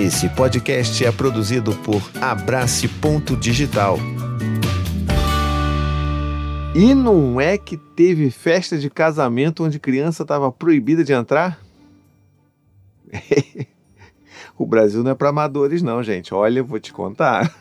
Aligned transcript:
Esse 0.00 0.30
podcast 0.30 1.04
é 1.04 1.12
produzido 1.12 1.74
por 1.84 2.00
Abrace 2.22 2.88
Ponto 2.88 3.36
Digital. 3.36 3.98
E 6.74 6.94
não 6.94 7.38
é 7.38 7.58
que 7.58 7.76
teve 7.76 8.30
festa 8.30 8.78
de 8.78 8.88
casamento 8.88 9.62
onde 9.62 9.78
criança 9.78 10.22
estava 10.22 10.50
proibida 10.50 11.04
de 11.04 11.12
entrar? 11.12 11.60
o 14.56 14.64
Brasil 14.64 15.04
não 15.04 15.10
é 15.10 15.14
para 15.14 15.28
amadores, 15.28 15.82
não, 15.82 16.02
gente. 16.02 16.32
Olha, 16.32 16.60
eu 16.60 16.64
vou 16.64 16.80
te 16.80 16.94
contar. 16.94 17.54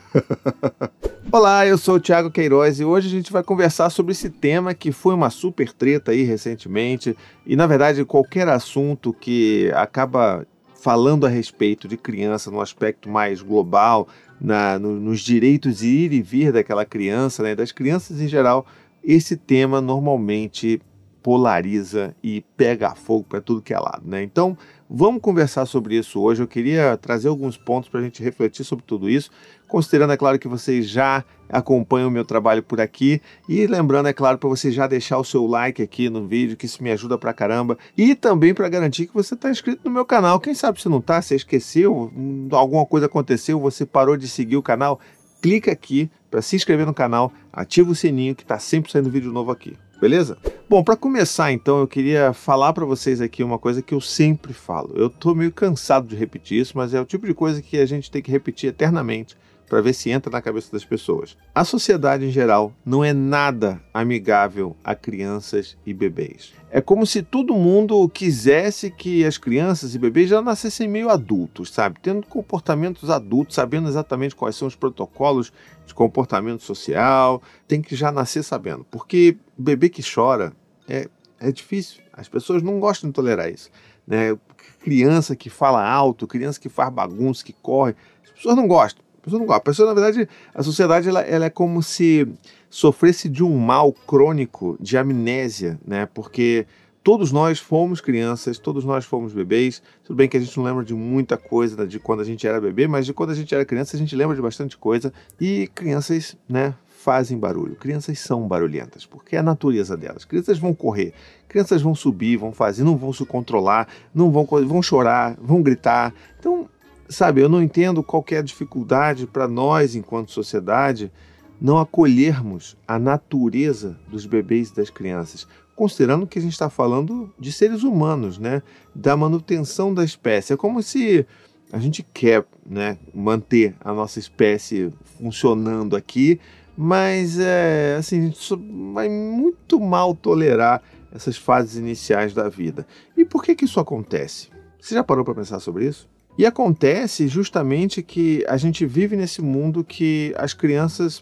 Olá, 1.30 1.68
eu 1.68 1.78
sou 1.78 1.96
o 1.96 2.00
Thiago 2.00 2.32
Queiroz 2.32 2.80
e 2.80 2.86
hoje 2.86 3.08
a 3.08 3.12
gente 3.12 3.34
vai 3.34 3.44
conversar 3.44 3.90
sobre 3.90 4.14
esse 4.14 4.30
tema 4.30 4.74
que 4.74 4.94
foi 4.94 5.14
uma 5.14 5.30
super 5.30 5.74
treta 5.74 6.12
aí 6.12 6.24
recentemente. 6.24 7.18
E 7.46 7.58
na 7.58 7.68
verdade, 7.68 8.06
qualquer 8.06 8.48
assunto 8.48 9.12
que 9.12 9.70
acaba 9.76 10.48
falando 10.82 11.26
a 11.26 11.30
respeito 11.30 11.88
de 11.88 11.98
criança 11.98 12.50
no 12.50 12.62
aspecto 12.62 13.10
mais 13.10 13.42
global, 13.42 14.08
na, 14.40 14.80
no, 14.80 15.00
nos 15.00 15.22
direitos 15.22 15.80
de 15.80 15.88
ir 15.88 16.14
e 16.14 16.22
vir 16.22 16.52
daquela 16.52 16.86
criança, 16.86 17.44
né, 17.44 17.56
das 17.56 17.72
crianças 17.72 18.22
em 18.22 18.28
geral, 18.28 18.66
esse 19.04 19.36
tema 19.36 19.82
normalmente 19.82 20.82
polariza 21.22 22.16
e 22.24 22.42
pega 22.56 22.96
fogo 22.96 23.26
para 23.28 23.42
tudo 23.42 23.62
que 23.62 23.74
é 23.74 23.80
lado, 23.80 24.04
né? 24.06 24.24
Então, 24.24 24.58
vamos 24.90 25.22
conversar 25.22 25.66
sobre 25.66 25.98
isso 25.98 26.20
hoje. 26.22 26.42
Eu 26.42 26.48
queria 26.48 26.98
trazer 26.98 27.28
alguns 27.28 27.58
pontos 27.58 27.90
para 27.90 28.00
a 28.00 28.04
gente 28.04 28.24
refletir 28.24 28.64
sobre 28.64 28.86
tudo 28.86 29.10
isso, 29.10 29.30
considerando, 29.68 30.14
é 30.14 30.18
claro, 30.18 30.40
que 30.40 30.48
vocês 30.48 30.88
já 30.88 31.24
acompanham 31.50 32.10
o 32.10 32.12
meu 32.12 32.24
trabalho 32.24 32.64
por 32.64 32.80
aqui 32.80 33.22
e 33.48 33.66
lembrando, 33.68 34.08
é 34.08 34.14
claro, 34.14 34.38
para 34.38 34.50
você 34.50 34.72
já 34.72 34.88
deixar 34.88 35.18
o 35.18 35.24
seu 35.24 35.46
like 35.46 35.82
aqui 35.82 36.10
no 36.10 36.28
vídeo, 36.28 36.56
que 36.56 36.66
isso 36.66 36.82
me 36.82 36.92
ajuda 36.92 37.18
pra 37.18 37.34
caramba, 37.34 37.78
e 37.98 38.16
também 38.16 38.54
para 38.54 38.70
garantir 38.70 39.08
que 39.08 39.14
você 39.14 39.34
está 39.34 39.50
inscrito 39.50 39.82
no 39.84 39.92
meu 39.92 40.06
canal. 40.06 40.40
Quem 40.40 40.54
sabe 40.54 40.82
se 40.82 40.88
não 40.88 41.00
está, 41.00 41.22
você 41.22 41.36
esqueceu, 41.36 42.12
alguma 42.52 42.86
coisa 42.86 43.08
aconteceu, 43.08 43.60
você 43.60 43.86
parou 43.86 44.16
de 44.16 44.28
seguir 44.28 44.58
o 44.58 44.64
canal, 44.64 45.00
clica 45.42 45.72
aqui 45.72 46.10
para 46.30 46.42
se 46.42 46.56
inscrever 46.56 46.86
no 46.86 46.94
canal, 46.94 47.32
ativa 47.52 47.92
o 47.92 47.96
sininho 47.96 48.36
que 48.36 48.44
está 48.44 48.60
sempre 48.60 48.92
saindo 48.92 49.10
vídeo 49.10 49.32
novo 49.32 49.52
aqui, 49.52 49.76
beleza? 50.00 50.38
Bom, 50.70 50.84
para 50.84 50.96
começar 50.96 51.52
então, 51.52 51.80
eu 51.80 51.88
queria 51.88 52.32
falar 52.32 52.74
para 52.74 52.86
vocês 52.86 53.20
aqui 53.22 53.44
uma 53.44 53.58
coisa 53.58 53.82
que 53.82 53.92
eu 53.92 54.00
sempre 54.00 54.54
falo. 54.54 54.94
Eu 54.96 55.10
tô 55.10 55.34
meio 55.34 55.52
cansado 55.52 56.08
de 56.08 56.16
repetir 56.16 56.62
isso, 56.62 56.78
mas 56.78 56.94
é 56.94 57.02
o 57.02 57.06
tipo 57.06 57.26
de 57.26 57.34
coisa 57.34 57.60
que 57.60 57.80
a 57.80 57.88
gente 57.88 58.12
tem 58.12 58.22
que 58.22 58.30
repetir 58.30 58.70
eternamente 58.70 59.36
para 59.68 59.82
ver 59.82 59.94
se 59.94 60.12
entra 60.12 60.32
na 60.32 60.42
cabeça 60.42 60.72
das 60.72 60.86
pessoas. 60.86 61.36
A 61.56 61.64
sociedade 61.64 62.24
em 62.24 62.32
geral 62.32 62.72
não 62.86 63.04
é 63.04 63.14
nada 63.14 63.82
amigável 63.92 64.76
a 64.84 64.94
crianças 64.94 65.76
e 65.86 65.92
bebês. 65.94 66.54
É 66.70 66.80
como 66.80 67.04
se 67.06 67.24
todo 67.24 67.56
mundo 67.56 68.08
quisesse 68.10 68.92
que 68.92 69.26
as 69.26 69.40
crianças 69.40 69.96
e 69.96 70.00
bebês 70.00 70.30
já 70.30 70.40
nascessem 70.40 70.88
meio 70.88 71.10
adultos, 71.10 71.72
sabe? 71.72 72.00
Tendo 72.00 72.28
comportamentos 72.28 73.10
adultos, 73.10 73.56
sabendo 73.56 73.88
exatamente 73.88 74.36
quais 74.36 74.56
são 74.56 74.68
os 74.68 74.76
protocolos 74.76 75.52
de 75.86 75.96
comportamento 75.96 76.62
social, 76.62 77.42
tem 77.68 77.82
que 77.82 77.96
já 77.96 78.12
nascer 78.12 78.44
sabendo. 78.44 78.86
Porque 78.92 79.36
bebê 79.58 79.90
que 79.90 80.04
chora 80.04 80.54
é, 80.90 81.08
é 81.40 81.52
difícil. 81.52 82.02
As 82.12 82.28
pessoas 82.28 82.62
não 82.64 82.80
gostam 82.80 83.10
de 83.10 83.14
tolerar 83.14 83.50
isso. 83.50 83.70
Né? 84.06 84.36
Criança 84.82 85.36
que 85.36 85.50
fala 85.50 85.88
alto, 85.88 86.28
criança 86.28 86.60
que 86.60 86.68
faz 86.68 86.92
bagunça, 86.92 87.46
que 87.46 87.54
corre, 87.54 87.96
as 88.24 88.32
pessoas 88.32 88.56
não 88.56 88.68
gostam. 88.68 89.04
A 89.20 89.22
pessoa 89.22 89.40
não 89.40 89.46
gosta. 89.46 89.62
A 89.62 89.66
pessoa, 89.66 89.88
na 89.88 89.94
verdade, 89.94 90.28
a 90.54 90.64
sociedade 90.64 91.08
ela, 91.08 91.22
ela 91.22 91.46
é 91.46 91.50
como 91.50 91.84
se 91.84 92.28
sofresse 92.70 93.30
de 93.30 93.44
um 93.44 93.58
mal 93.58 93.92
crônico 93.92 94.78
de 94.80 94.98
amnésia, 94.98 95.80
né? 95.86 96.08
Porque 96.14 96.66
todos 97.04 97.32
nós 97.32 97.60
fomos 97.60 98.00
crianças, 98.00 98.58
todos 98.58 98.86
nós 98.86 99.06
fomos 99.06 99.34
bebês. 99.34 99.82
Tudo 100.04 100.16
bem 100.16 100.30
que 100.30 100.38
a 100.38 100.40
gente 100.40 100.56
não 100.58 100.64
lembra 100.64 100.84
de 100.84 100.94
muita 100.94 101.38
coisa 101.38 101.86
de 101.86 102.00
quando 102.00 102.22
a 102.22 102.24
gente 102.24 102.48
era 102.48 102.62
bebê, 102.62 102.88
mas 102.88 103.06
de 103.06 103.14
quando 103.14 103.32
a 103.32 103.36
gente 103.36 103.54
era 103.54 103.66
criança 103.66 103.96
a 103.96 104.00
gente 104.00 104.16
lembra 104.16 104.36
de 104.36 104.42
bastante 104.42 104.78
coisa. 104.78 105.12
E 105.40 105.68
crianças, 105.76 106.38
né, 106.48 106.74
fazem 107.04 107.38
barulho. 107.38 107.76
Crianças 107.76 108.20
são 108.20 108.48
barulhentas, 108.48 109.06
porque 109.06 109.36
é 109.36 109.40
a 109.40 109.44
natureza 109.44 109.96
delas. 109.96 110.26
Crianças 110.26 110.60
vão 110.60 110.74
correr, 110.74 111.14
crianças 111.48 111.82
vão 111.82 111.96
subir, 111.96 112.38
vão 112.38 112.52
fazer, 112.52 112.84
não 112.84 112.98
vão 112.98 113.14
se 113.14 113.26
controlar, 113.26 113.88
não 114.14 114.32
vão, 114.32 114.46
vão 114.46 114.82
chorar, 114.82 115.38
vão 115.42 115.62
gritar. 115.62 116.14
Então, 116.40 116.70
Sabe, 117.12 117.42
eu 117.42 117.50
não 117.50 117.64
entendo 117.64 118.04
qualquer 118.04 118.44
dificuldade 118.44 119.26
para 119.26 119.48
nós, 119.48 119.96
enquanto 119.96 120.30
sociedade, 120.32 121.12
não 121.60 121.80
acolhermos 121.80 122.78
a 122.88 123.00
natureza 123.00 124.00
dos 124.08 124.28
bebês 124.28 124.70
e 124.70 124.76
das 124.76 124.92
crianças, 124.92 125.48
considerando 125.76 126.28
que 126.28 126.38
a 126.38 126.42
gente 126.42 126.52
está 126.52 126.70
falando 126.70 127.34
de 127.40 127.52
seres 127.52 127.82
humanos, 127.82 128.38
né? 128.38 128.62
Da 128.94 129.18
manutenção 129.18 129.92
da 129.92 130.04
espécie. 130.04 130.54
É 130.54 130.56
como 130.56 130.84
se 130.84 131.26
a 131.74 131.80
gente 131.80 132.06
quer 132.14 132.46
né, 132.64 133.00
manter 133.12 133.76
a 133.82 133.92
nossa 133.92 134.20
espécie 134.20 134.94
funcionando 135.18 135.96
aqui, 135.96 136.40
mas 136.82 137.38
é, 137.38 137.98
assim, 138.00 138.22
a 138.22 138.26
gente 138.28 138.56
vai 138.94 139.10
muito 139.10 139.82
mal 139.82 140.16
tolerar 140.16 140.82
essas 141.14 141.36
fases 141.36 141.76
iniciais 141.76 142.34
da 142.34 142.48
vida. 142.48 142.88
E 143.18 143.26
por 143.26 143.44
que, 143.44 143.54
que 143.54 143.66
isso 143.66 143.82
acontece? 143.82 144.48
Você 144.80 144.96
já 144.96 145.04
parou 145.04 145.26
para 145.26 145.36
pensar 145.36 145.60
sobre 145.60 145.86
isso? 145.86 146.08
E 146.38 146.46
acontece 146.46 147.28
justamente 147.28 148.02
que 148.02 148.46
a 148.48 148.56
gente 148.56 148.86
vive 148.86 149.18
nesse 149.18 149.42
mundo 149.42 149.84
que 149.84 150.34
as 150.38 150.54
crianças 150.54 151.22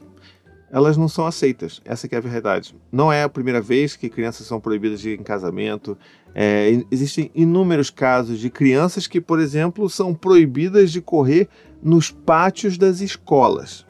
elas 0.72 0.96
não 0.96 1.08
são 1.08 1.26
aceitas. 1.26 1.82
Essa 1.84 2.08
é 2.12 2.18
a 2.18 2.20
verdade. 2.20 2.76
Não 2.92 3.12
é 3.12 3.24
a 3.24 3.30
primeira 3.30 3.60
vez 3.60 3.96
que 3.96 4.10
crianças 4.10 4.46
são 4.46 4.60
proibidas 4.60 5.02
de 5.02 5.10
ir 5.10 5.20
em 5.20 5.24
casamento. 5.24 5.98
É, 6.36 6.84
existem 6.92 7.32
inúmeros 7.34 7.90
casos 7.90 8.40
de 8.40 8.52
crianças 8.52 9.08
que, 9.08 9.20
por 9.20 9.40
exemplo, 9.40 9.90
são 9.90 10.14
proibidas 10.14 10.92
de 10.92 11.02
correr 11.02 11.50
nos 11.82 12.12
pátios 12.12 12.78
das 12.78 13.02
escolas. 13.02 13.87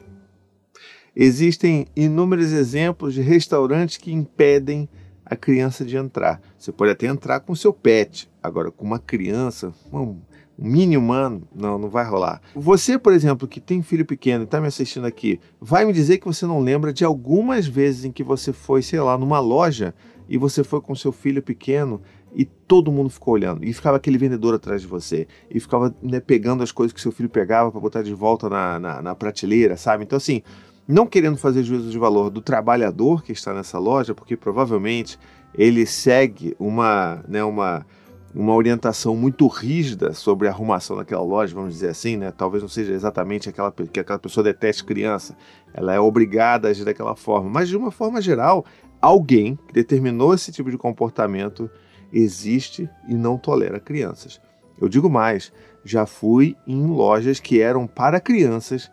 Existem 1.20 1.88
inúmeros 1.96 2.52
exemplos 2.52 3.12
de 3.12 3.20
restaurantes 3.20 3.96
que 3.96 4.12
impedem 4.12 4.88
a 5.26 5.34
criança 5.34 5.84
de 5.84 5.96
entrar. 5.96 6.40
Você 6.56 6.70
pode 6.70 6.92
até 6.92 7.08
entrar 7.08 7.40
com 7.40 7.56
seu 7.56 7.72
pet, 7.72 8.30
agora 8.40 8.70
com 8.70 8.84
uma 8.84 9.00
criança, 9.00 9.74
um 9.92 10.20
mini 10.56 10.96
humano, 10.96 11.42
não, 11.52 11.76
não 11.76 11.88
vai 11.88 12.04
rolar. 12.08 12.40
Você, 12.54 12.96
por 12.96 13.12
exemplo, 13.12 13.48
que 13.48 13.60
tem 13.60 13.82
filho 13.82 14.06
pequeno 14.06 14.42
e 14.42 14.44
está 14.44 14.60
me 14.60 14.68
assistindo 14.68 15.08
aqui, 15.08 15.40
vai 15.60 15.84
me 15.84 15.92
dizer 15.92 16.18
que 16.18 16.26
você 16.26 16.46
não 16.46 16.60
lembra 16.60 16.92
de 16.92 17.04
algumas 17.04 17.66
vezes 17.66 18.04
em 18.04 18.12
que 18.12 18.22
você 18.22 18.52
foi, 18.52 18.80
sei 18.80 19.00
lá, 19.00 19.18
numa 19.18 19.40
loja 19.40 19.92
e 20.28 20.38
você 20.38 20.62
foi 20.62 20.80
com 20.80 20.94
seu 20.94 21.10
filho 21.10 21.42
pequeno 21.42 22.00
e 22.32 22.44
todo 22.44 22.92
mundo 22.92 23.10
ficou 23.10 23.34
olhando. 23.34 23.64
E 23.64 23.72
ficava 23.72 23.96
aquele 23.96 24.18
vendedor 24.18 24.54
atrás 24.54 24.82
de 24.82 24.86
você. 24.86 25.26
E 25.50 25.58
ficava 25.58 25.94
né, 26.02 26.20
pegando 26.20 26.62
as 26.62 26.70
coisas 26.70 26.92
que 26.92 27.00
seu 27.00 27.10
filho 27.10 27.28
pegava 27.28 27.72
para 27.72 27.80
botar 27.80 28.02
de 28.02 28.14
volta 28.14 28.48
na, 28.48 28.78
na, 28.78 29.02
na 29.02 29.14
prateleira, 29.14 29.76
sabe? 29.76 30.04
Então, 30.04 30.16
assim, 30.16 30.42
não 30.88 31.06
querendo 31.06 31.36
fazer 31.36 31.62
juízo 31.62 31.90
de 31.90 31.98
valor 31.98 32.30
do 32.30 32.40
trabalhador 32.40 33.22
que 33.22 33.30
está 33.30 33.52
nessa 33.52 33.78
loja, 33.78 34.14
porque 34.14 34.34
provavelmente 34.34 35.18
ele 35.54 35.84
segue 35.84 36.56
uma, 36.58 37.22
né, 37.28 37.44
uma, 37.44 37.86
uma 38.34 38.54
orientação 38.54 39.14
muito 39.14 39.46
rígida 39.46 40.14
sobre 40.14 40.48
a 40.48 40.50
arrumação 40.50 40.96
daquela 40.96 41.22
loja, 41.22 41.54
vamos 41.54 41.74
dizer 41.74 41.88
assim, 41.88 42.16
né? 42.16 42.30
Talvez 42.30 42.62
não 42.62 42.70
seja 42.70 42.94
exatamente 42.94 43.50
aquela 43.50 43.70
que 43.70 44.00
aquela 44.00 44.18
pessoa 44.18 44.42
deteste 44.42 44.82
criança, 44.82 45.36
ela 45.74 45.92
é 45.92 46.00
obrigada 46.00 46.68
a 46.68 46.70
agir 46.70 46.86
daquela 46.86 47.14
forma, 47.14 47.50
mas 47.50 47.68
de 47.68 47.76
uma 47.76 47.90
forma 47.90 48.22
geral, 48.22 48.64
alguém 49.00 49.58
que 49.68 49.74
determinou 49.74 50.32
esse 50.32 50.50
tipo 50.50 50.70
de 50.70 50.78
comportamento 50.78 51.70
existe 52.10 52.88
e 53.06 53.14
não 53.14 53.36
tolera 53.36 53.78
crianças. 53.78 54.40
Eu 54.80 54.88
digo 54.88 55.10
mais, 55.10 55.52
já 55.84 56.06
fui 56.06 56.56
em 56.66 56.86
lojas 56.86 57.40
que 57.40 57.60
eram 57.60 57.86
para 57.86 58.20
crianças 58.20 58.90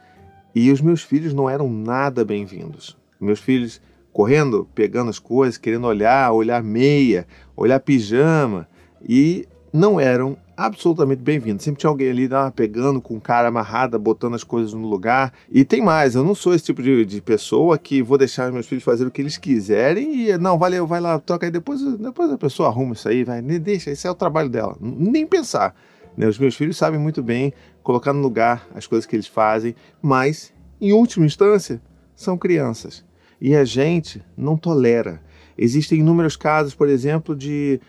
e 0.56 0.72
os 0.72 0.80
meus 0.80 1.04
filhos 1.04 1.34
não 1.34 1.50
eram 1.50 1.70
nada 1.70 2.24
bem-vindos. 2.24 2.96
Meus 3.20 3.42
filhos 3.42 3.82
correndo, 4.14 4.66
pegando 4.74 5.10
as 5.10 5.20
coisas, 5.20 5.58
querendo 5.58 5.86
olhar, 5.86 6.32
olhar 6.32 6.64
meia, 6.64 7.28
olhar 7.58 7.78
pijama, 7.82 8.66
e 9.06 9.46
não 9.74 10.00
eram 10.00 10.38
absolutamente 10.56 11.22
bem-vindos. 11.22 11.66
Sempre 11.66 11.82
tinha 11.82 11.90
alguém 11.90 12.10
ali 12.10 12.30
ah, 12.32 12.50
pegando 12.50 13.02
com 13.02 13.20
cara 13.20 13.50
amarrada, 13.50 14.00
botando 14.00 14.36
as 14.36 14.46
coisas 14.46 14.74
no 14.74 14.88
lugar. 14.88 15.34
E 15.52 15.66
tem 15.66 15.82
mais, 15.82 16.16
eu 16.16 16.24
não 16.24 16.34
sou 16.34 16.56
esse 16.56 16.64
tipo 16.64 16.82
de, 16.82 17.04
de 17.04 17.22
pessoa 17.22 17.78
que 17.78 18.02
vou 18.02 18.18
deixar 18.18 18.50
meus 18.54 18.66
filhos 18.66 18.86
fazer 18.86 19.06
o 19.06 19.12
que 19.12 19.22
eles 19.22 19.36
quiserem 19.36 20.30
e 20.30 20.38
não, 20.38 20.58
valeu, 20.58 20.88
vai 20.88 21.02
lá, 21.02 21.20
troca 21.20 21.46
aí, 21.46 21.52
depois, 21.52 21.82
depois 21.82 22.32
a 22.32 22.38
pessoa 22.38 22.70
arruma 22.70 22.94
isso 22.94 23.10
aí, 23.10 23.26
vai, 23.26 23.42
deixa, 23.42 23.92
esse 23.92 24.08
é 24.08 24.12
o 24.12 24.16
trabalho 24.16 24.48
dela. 24.48 24.78
Nem 24.80 25.28
pensar. 25.28 25.76
Né? 26.18 26.28
Os 26.28 26.40
meus 26.40 26.56
filhos 26.56 26.78
sabem 26.78 27.00
muito 27.00 27.22
bem 27.22 27.54
colocar 27.84 28.14
no 28.14 28.22
lugar 28.22 28.68
as 28.74 28.88
coisas 28.88 29.06
que 29.06 29.16
eles 29.16 29.28
fazem, 29.28 29.76
mas, 30.02 30.54
em 30.80 30.94
última 30.94 31.26
instância, 31.26 31.82
são 32.16 32.38
crianças. 32.38 33.04
E 33.40 33.56
a 33.56 33.66
gente 33.66 34.24
não 34.38 34.58
tolera. 34.58 35.22
Existem 35.58 36.00
inúmeros 36.00 36.36
casos, 36.36 36.74
por 36.74 36.90
exemplo, 36.90 37.36
de 37.36 37.80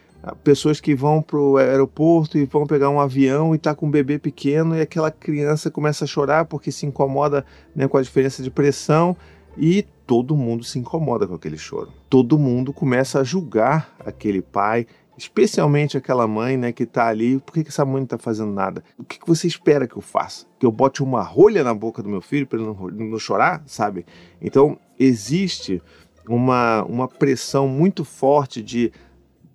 pessoas 0.43 0.81
que 0.81 0.95
vão 0.95 1.23
para 1.23 1.39
o 1.39 1.57
aeroporto 1.57 2.37
e 2.37 2.45
vão 2.45 2.67
pegar 2.67 2.91
um 2.91 3.01
avião 3.01 3.55
e 3.55 3.59
tá 3.59 3.75
com 3.75 3.87
um 3.87 3.91
bebê 3.91 4.19
pequeno 4.19 4.75
e 4.75 4.81
aquela 4.81 5.11
criança 5.11 5.71
começa 5.71 6.05
a 6.05 6.09
chorar 6.09 6.47
porque 6.47 6.73
se 6.73 6.87
incomoda 6.87 7.45
né, 7.75 7.87
com 7.87 7.97
a 7.97 8.03
diferença 8.03 8.43
de 8.43 8.51
pressão 8.51 9.17
e 9.57 9.87
todo 10.07 10.37
mundo 10.37 10.65
se 10.65 10.79
incomoda 10.79 11.27
com 11.27 11.35
aquele 11.35 11.57
choro. 11.57 11.91
Todo 12.11 12.39
mundo 12.39 12.73
começa 12.73 13.21
a 13.21 13.25
julgar 13.25 13.95
aquele 14.05 14.43
pai 14.43 14.87
Especialmente 15.17 15.97
aquela 15.97 16.27
mãe 16.27 16.57
né, 16.57 16.73
que 16.73 16.83
está 16.83 17.09
ali, 17.09 17.39
por 17.41 17.53
que, 17.53 17.63
que 17.63 17.71
essa 17.71 17.85
mãe 17.85 17.97
não 17.97 18.05
está 18.05 18.19
fazendo 18.19 18.53
nada? 18.53 18.85
O 18.99 19.05
que, 19.05 19.19
que 19.19 19.27
você 19.27 19.47
espera 19.47 19.87
que 19.87 19.97
eu 19.97 20.03
faça? 20.03 20.47
Que 20.59 20.67
eu 20.67 20.71
bote 20.71 21.03
uma 21.03 21.23
rolha 21.23 21.65
na 21.65 21.75
boca 21.75 22.03
do 22.03 22.09
meu 22.09 22.21
filho 22.21 22.47
para 22.47 22.59
ele 22.59 22.69
não, 22.69 22.75
não 22.89 23.19
chorar, 23.19 23.63
sabe? 23.67 24.05
Então, 24.41 24.79
existe 24.99 25.83
uma, 26.29 26.85
uma 26.85 27.09
pressão 27.09 27.67
muito 27.67 28.05
forte 28.05 28.63
de 28.63 28.93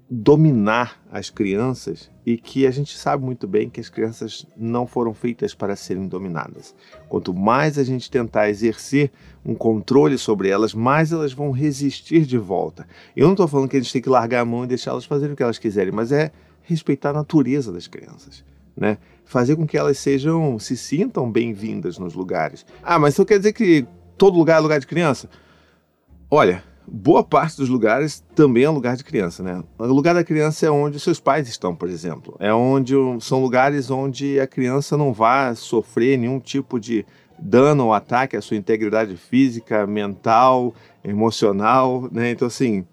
dominar 0.09 1.01
as 1.09 1.29
crianças 1.29 2.10
e 2.25 2.37
que 2.37 2.67
a 2.67 2.71
gente 2.71 2.97
sabe 2.97 3.23
muito 3.23 3.47
bem 3.47 3.69
que 3.69 3.79
as 3.79 3.89
crianças 3.89 4.45
não 4.55 4.85
foram 4.85 5.13
feitas 5.13 5.53
para 5.53 5.75
serem 5.75 6.07
dominadas. 6.07 6.75
Quanto 7.09 7.33
mais 7.33 7.77
a 7.77 7.83
gente 7.83 8.11
tentar 8.11 8.49
exercer 8.49 9.11
um 9.43 9.55
controle 9.55 10.17
sobre 10.17 10.49
elas, 10.49 10.73
mais 10.73 11.11
elas 11.11 11.33
vão 11.33 11.51
resistir 11.51 12.25
de 12.25 12.37
volta. 12.37 12.87
Eu 13.15 13.25
não 13.25 13.33
estou 13.33 13.47
falando 13.47 13.69
que 13.69 13.77
a 13.77 13.79
gente 13.79 13.91
tem 13.91 14.01
que 14.01 14.09
largar 14.09 14.41
a 14.41 14.45
mão 14.45 14.63
e 14.63 14.67
deixá-las 14.67 15.05
fazerem 15.05 15.33
o 15.33 15.37
que 15.37 15.43
elas 15.43 15.57
quiserem, 15.57 15.91
mas 15.91 16.11
é 16.11 16.31
respeitar 16.63 17.09
a 17.09 17.13
natureza 17.13 17.71
das 17.71 17.87
crianças. 17.87 18.43
Né? 18.77 18.97
Fazer 19.25 19.55
com 19.55 19.65
que 19.65 19.77
elas 19.77 19.97
sejam, 19.97 20.59
se 20.59 20.77
sintam 20.77 21.29
bem-vindas 21.31 21.97
nos 21.97 22.13
lugares. 22.13 22.65
Ah, 22.83 22.99
mas 22.99 23.15
isso 23.15 23.25
quer 23.25 23.39
dizer 23.39 23.53
que 23.53 23.85
todo 24.17 24.37
lugar 24.37 24.57
é 24.57 24.59
lugar 24.59 24.79
de 24.79 24.87
criança? 24.87 25.29
Olha, 26.29 26.63
boa 26.87 27.23
parte 27.23 27.57
dos 27.57 27.69
lugares 27.69 28.23
também 28.35 28.63
é 28.63 28.69
lugar 28.69 28.95
de 28.95 29.03
criança, 29.03 29.41
né? 29.43 29.63
O 29.77 29.85
lugar 29.85 30.13
da 30.13 30.23
criança 30.23 30.65
é 30.65 30.71
onde 30.71 30.99
seus 30.99 31.19
pais 31.19 31.47
estão, 31.47 31.75
por 31.75 31.89
exemplo. 31.89 32.35
É 32.39 32.53
onde 32.53 32.93
são 33.19 33.41
lugares 33.41 33.89
onde 33.89 34.39
a 34.39 34.47
criança 34.47 34.97
não 34.97 35.13
vai 35.13 35.55
sofrer 35.55 36.17
nenhum 36.17 36.39
tipo 36.39 36.79
de 36.79 37.05
dano 37.39 37.85
ou 37.85 37.93
ataque 37.93 38.37
à 38.37 38.41
sua 38.41 38.57
integridade 38.57 39.15
física, 39.15 39.87
mental, 39.87 40.73
emocional, 41.03 42.07
né? 42.11 42.31
Então 42.31 42.47
assim, 42.47 42.85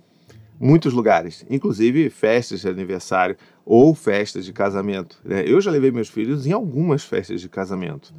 muitos 0.59 0.93
lugares, 0.93 1.45
inclusive 1.49 2.11
festas 2.11 2.61
de 2.61 2.69
aniversário 2.69 3.37
ou 3.65 3.95
festas 3.95 4.45
de 4.45 4.53
casamento. 4.53 5.19
Né? 5.25 5.45
Eu 5.47 5.61
já 5.61 5.71
levei 5.71 5.91
meus 5.91 6.09
filhos 6.09 6.47
em 6.47 6.53
algumas 6.53 7.05
festas 7.05 7.41
de 7.41 7.49
casamento. 7.49 8.15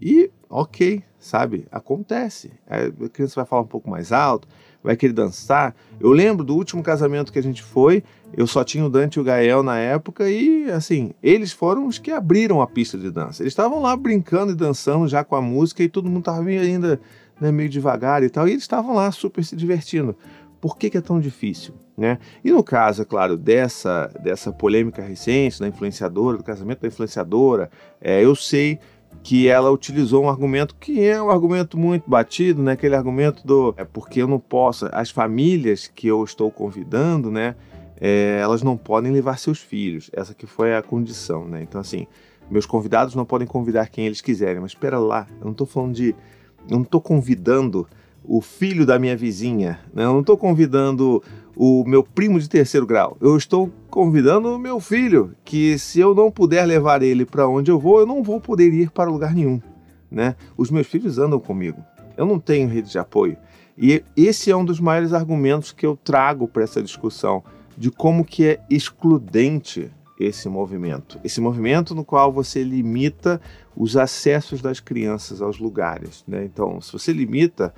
E 0.00 0.30
ok, 0.48 1.02
sabe? 1.18 1.66
Acontece. 1.70 2.50
A 2.68 3.08
criança 3.08 3.34
vai 3.36 3.44
falar 3.44 3.62
um 3.62 3.66
pouco 3.66 3.88
mais 3.88 4.12
alto, 4.12 4.46
vai 4.82 4.96
querer 4.96 5.12
dançar. 5.12 5.74
Eu 5.98 6.10
lembro 6.10 6.44
do 6.44 6.54
último 6.54 6.82
casamento 6.82 7.32
que 7.32 7.38
a 7.38 7.42
gente 7.42 7.62
foi, 7.62 8.02
eu 8.32 8.46
só 8.46 8.62
tinha 8.62 8.84
o 8.84 8.90
Dante 8.90 9.16
e 9.16 9.20
o 9.20 9.24
Gael 9.24 9.62
na 9.62 9.78
época 9.78 10.28
e, 10.28 10.70
assim, 10.70 11.12
eles 11.22 11.52
foram 11.52 11.86
os 11.86 11.98
que 11.98 12.10
abriram 12.10 12.60
a 12.60 12.66
pista 12.66 12.96
de 12.96 13.10
dança. 13.10 13.42
Eles 13.42 13.52
estavam 13.52 13.80
lá 13.80 13.96
brincando 13.96 14.52
e 14.52 14.54
dançando 14.54 15.08
já 15.08 15.24
com 15.24 15.34
a 15.34 15.42
música 15.42 15.82
e 15.82 15.88
todo 15.88 16.08
mundo 16.08 16.20
estava 16.20 16.42
meio 16.42 16.60
ainda 16.60 17.00
né, 17.40 17.52
meio 17.52 17.68
devagar 17.68 18.22
e 18.22 18.30
tal, 18.30 18.48
e 18.48 18.52
eles 18.52 18.62
estavam 18.62 18.94
lá 18.94 19.10
super 19.10 19.44
se 19.44 19.56
divertindo. 19.56 20.16
Por 20.60 20.76
que, 20.76 20.88
que, 20.90 20.98
é 20.98 21.00
tão 21.00 21.20
difícil? 21.20 21.74
Né? 21.96 22.18
E 22.44 22.50
no 22.50 22.62
caso, 22.62 23.02
é 23.02 23.04
claro, 23.04 23.36
dessa, 23.36 24.10
dessa 24.22 24.52
polêmica 24.52 25.02
recente 25.02 25.60
da 25.60 25.68
influenciadora, 25.68 26.36
do 26.36 26.42
casamento 26.42 26.80
da 26.80 26.88
influenciadora, 26.88 27.70
é, 28.00 28.24
eu 28.24 28.34
sei 28.34 28.78
que 29.22 29.48
ela 29.48 29.70
utilizou 29.70 30.24
um 30.24 30.28
argumento 30.28 30.74
que 30.76 31.02
é 31.02 31.20
um 31.20 31.30
argumento 31.30 31.76
muito 31.76 32.08
batido, 32.08 32.62
né? 32.62 32.72
Aquele 32.72 32.94
argumento 32.94 33.46
do 33.46 33.74
é 33.76 33.84
porque 33.84 34.22
eu 34.22 34.28
não 34.28 34.38
posso, 34.38 34.88
as 34.92 35.10
famílias 35.10 35.90
que 35.92 36.06
eu 36.06 36.22
estou 36.22 36.50
convidando, 36.50 37.30
né? 37.30 37.56
É, 38.00 38.38
elas 38.40 38.62
não 38.62 38.76
podem 38.76 39.10
levar 39.10 39.38
seus 39.38 39.58
filhos. 39.58 40.10
Essa 40.12 40.34
que 40.34 40.46
foi 40.46 40.76
a 40.76 40.82
condição, 40.82 41.46
né? 41.46 41.62
Então 41.62 41.80
assim, 41.80 42.06
meus 42.50 42.66
convidados 42.66 43.14
não 43.14 43.24
podem 43.24 43.46
convidar 43.46 43.88
quem 43.88 44.06
eles 44.06 44.20
quiserem. 44.20 44.60
Mas 44.60 44.72
espera 44.72 44.98
lá, 44.98 45.26
eu 45.38 45.44
não 45.44 45.52
estou 45.52 45.66
falando 45.66 45.94
de, 45.94 46.14
eu 46.68 46.76
não 46.76 46.82
estou 46.82 47.00
convidando 47.00 47.86
o 48.28 48.40
filho 48.40 48.84
da 48.84 48.98
minha 48.98 49.16
vizinha, 49.16 49.78
né? 49.94 50.04
eu 50.04 50.12
não 50.12 50.20
estou 50.20 50.36
convidando 50.36 51.22
o 51.56 51.84
meu 51.86 52.02
primo 52.02 52.38
de 52.38 52.48
terceiro 52.48 52.86
grau, 52.86 53.16
eu 53.18 53.34
estou 53.34 53.72
convidando 53.88 54.54
o 54.54 54.58
meu 54.58 54.78
filho, 54.78 55.34
que 55.42 55.78
se 55.78 55.98
eu 55.98 56.14
não 56.14 56.30
puder 56.30 56.66
levar 56.66 57.02
ele 57.02 57.24
para 57.24 57.48
onde 57.48 57.70
eu 57.70 57.80
vou, 57.80 58.00
eu 58.00 58.06
não 58.06 58.22
vou 58.22 58.38
poder 58.38 58.72
ir 58.74 58.90
para 58.90 59.10
lugar 59.10 59.34
nenhum. 59.34 59.60
Né? 60.10 60.36
Os 60.56 60.70
meus 60.70 60.86
filhos 60.86 61.18
andam 61.18 61.40
comigo, 61.40 61.82
eu 62.16 62.26
não 62.26 62.38
tenho 62.38 62.68
rede 62.68 62.90
de 62.90 62.98
apoio. 62.98 63.38
E 63.78 64.04
esse 64.14 64.50
é 64.50 64.56
um 64.56 64.64
dos 64.64 64.78
maiores 64.80 65.14
argumentos 65.14 65.72
que 65.72 65.86
eu 65.86 65.96
trago 65.96 66.46
para 66.46 66.62
essa 66.62 66.82
discussão 66.82 67.42
de 67.76 67.90
como 67.90 68.24
que 68.24 68.44
é 68.44 68.60
excludente 68.70 69.90
esse 70.18 70.48
movimento. 70.48 71.18
Esse 71.22 71.40
movimento 71.40 71.94
no 71.94 72.04
qual 72.04 72.32
você 72.32 72.62
limita 72.62 73.40
os 73.76 73.96
acessos 73.96 74.62
das 74.62 74.80
crianças 74.80 75.42
aos 75.42 75.58
lugares. 75.58 76.24
Né? 76.26 76.44
Então, 76.44 76.80
se 76.80 76.92
você 76.92 77.12
limita 77.12 77.74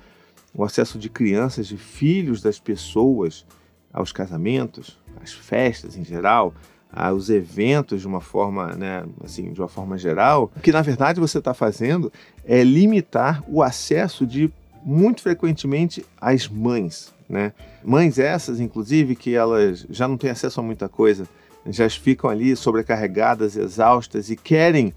o 0.53 0.63
acesso 0.63 0.97
de 0.97 1.09
crianças, 1.09 1.67
de 1.67 1.77
filhos 1.77 2.41
das 2.41 2.59
pessoas 2.59 3.45
aos 3.91 4.11
casamentos, 4.11 4.97
às 5.21 5.33
festas 5.33 5.97
em 5.97 6.03
geral, 6.03 6.53
aos 6.91 7.29
eventos 7.29 8.01
de 8.01 8.07
uma 8.07 8.21
forma, 8.21 8.75
né, 8.75 9.05
assim, 9.23 9.51
de 9.53 9.61
uma 9.61 9.67
forma 9.67 9.97
geral, 9.97 10.51
o 10.55 10.59
que 10.59 10.71
na 10.71 10.81
verdade 10.81 11.19
você 11.19 11.37
está 11.37 11.53
fazendo 11.53 12.11
é 12.45 12.63
limitar 12.63 13.43
o 13.47 13.61
acesso 13.61 14.25
de 14.25 14.51
muito 14.83 15.21
frequentemente 15.21 16.05
às 16.19 16.47
mães, 16.47 17.13
né? 17.27 17.53
Mães 17.83 18.17
essas, 18.17 18.59
inclusive, 18.59 19.15
que 19.15 19.35
elas 19.35 19.85
já 19.89 20.07
não 20.07 20.17
têm 20.17 20.29
acesso 20.29 20.59
a 20.59 20.63
muita 20.63 20.89
coisa, 20.89 21.27
já 21.67 21.87
ficam 21.89 22.29
ali 22.29 22.55
sobrecarregadas, 22.55 23.55
exaustas 23.55 24.29
e 24.29 24.35
querem 24.35 24.93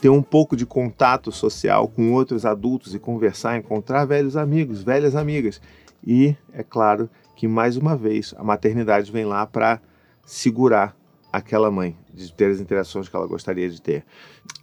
ter 0.00 0.08
um 0.08 0.22
pouco 0.22 0.56
de 0.56 0.66
contato 0.66 1.30
social 1.30 1.88
com 1.88 2.12
outros 2.12 2.44
adultos 2.44 2.94
e 2.94 2.98
conversar, 2.98 3.56
encontrar 3.56 4.04
velhos 4.04 4.36
amigos, 4.36 4.82
velhas 4.82 5.14
amigas. 5.14 5.60
E 6.04 6.36
é 6.52 6.62
claro 6.62 7.08
que 7.36 7.46
mais 7.46 7.76
uma 7.76 7.94
vez 7.94 8.34
a 8.36 8.42
maternidade 8.42 9.12
vem 9.12 9.24
lá 9.24 9.46
para 9.46 9.80
segurar 10.24 10.96
aquela 11.32 11.70
mãe 11.70 11.96
de 12.12 12.32
ter 12.32 12.50
as 12.50 12.60
interações 12.60 13.08
que 13.08 13.14
ela 13.14 13.26
gostaria 13.26 13.68
de 13.68 13.80
ter. 13.80 14.04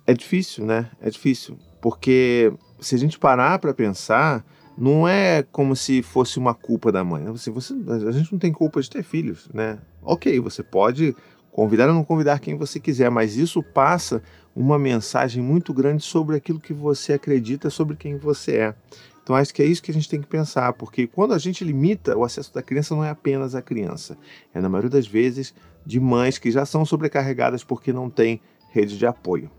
É 0.06 0.14
difícil, 0.14 0.66
né? 0.66 0.90
É 1.00 1.10
difícil, 1.10 1.58
porque 1.82 2.52
se 2.80 2.96
a 2.96 2.98
gente 2.98 3.20
parar 3.20 3.60
para 3.60 3.74
pensar, 3.74 4.44
não 4.78 5.08
é 5.08 5.44
como 5.44 5.76
se 5.76 6.02
fosse 6.02 6.40
uma 6.40 6.54
culpa 6.54 6.92
da 6.92 7.04
mãe. 7.04 7.28
Assim, 7.28 7.52
você, 7.52 7.74
a 8.08 8.12
gente 8.12 8.32
não 8.32 8.40
tem 8.40 8.52
culpa 8.52 8.82
de 8.82 8.90
ter 8.90 9.04
filhos, 9.04 9.48
né? 9.54 9.78
Ok, 10.02 10.40
você 10.40 10.64
pode 10.64 11.16
convidar 11.52 11.88
ou 11.88 11.94
não 11.94 12.04
convidar 12.04 12.40
quem 12.40 12.58
você 12.58 12.80
quiser, 12.80 13.12
mas 13.12 13.38
isso 13.38 13.62
passa 13.62 14.24
uma 14.56 14.80
mensagem 14.80 15.42
muito 15.42 15.72
grande 15.74 16.04
sobre 16.04 16.36
aquilo 16.36 16.60
que 16.60 16.74
você 16.74 17.14
acredita, 17.14 17.70
sobre 17.70 17.96
quem 17.96 18.18
você 18.18 18.58
é. 18.58 18.76
Então 19.24 19.36
acho 19.36 19.54
que 19.54 19.64
é 19.64 19.66
isso 19.66 19.82
que 19.82 19.90
a 19.90 19.94
gente 19.94 20.10
tem 20.10 20.22
que 20.22 20.28
pensar, 20.28 20.74
porque 20.74 21.08
quando 21.08 21.34
a 21.34 21.38
gente 21.38 21.64
limita 21.64 22.16
o 22.18 22.26
acesso 22.26 22.54
da 22.54 22.62
criança, 22.62 22.94
não 22.94 23.04
é 23.04 23.10
apenas 23.10 23.56
a 23.56 23.62
criança, 23.62 24.18
é 24.54 24.60
na 24.60 24.68
maioria 24.68 24.90
das 24.90 25.08
vezes 25.08 25.54
de 25.86 26.00
mães 26.00 26.38
que 26.38 26.52
já 26.52 26.66
são 26.66 26.86
sobrecarregadas 26.86 27.64
porque 27.64 27.94
não 27.94 28.10
têm 28.10 28.42
rede 28.72 28.98
de 28.98 29.06
apoio. 29.06 29.50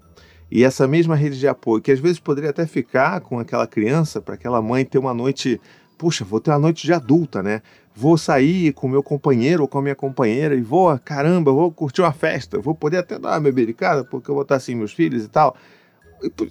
E 0.51 0.63
essa 0.63 0.87
mesma 0.87 1.17
rede 1.17 1.39
de 1.39 1.49
apoio, 1.49 1.83
que 1.83 1.91
às 1.91 1.99
vezes 1.99 2.19
poderia 2.19 2.51
até 2.51 2.67
ficar 2.67 3.21
com 3.23 3.39
aquela 3.39 3.67
criança, 3.67 4.21
para 4.21 4.35
aquela 4.35 4.61
mãe 4.61 4.85
ter 4.85 4.99
uma 4.99 5.15
noite, 5.15 5.61
puxa, 5.97 6.25
vou 6.25 6.41
ter 6.41 6.51
uma 6.51 6.59
noite 6.59 6.85
de 6.85 6.93
adulta, 6.93 7.43
né? 7.43 7.63
vou 7.95 8.19
sair 8.19 8.73
com 8.73 8.89
meu 8.89 9.03
companheiro 9.03 9.63
ou 9.63 9.69
com 9.69 9.79
a 9.79 9.83
minha 9.83 9.95
companheira 9.95 10.55
e 10.55 10.61
vou, 10.61 10.99
caramba, 10.99 11.53
vou 11.53 11.71
curtir 11.71 12.03
uma 12.03 12.13
festa, 12.13 12.59
vou 12.59 12.75
poder 12.75 12.99
até 12.99 13.19
dar 13.19 13.31
uma 13.31 13.41
bebericada 13.41 14.05
porque 14.05 14.31
eu 14.31 14.35
vou 14.35 14.43
estar 14.43 14.57
assim 14.57 14.75
meus 14.75 14.93
filhos 14.93 15.25
e 15.25 15.29
tal. 15.29 15.57